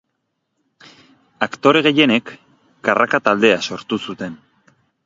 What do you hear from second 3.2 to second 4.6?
taldea sortu zuten.